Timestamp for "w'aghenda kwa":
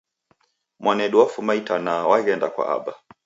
2.09-2.65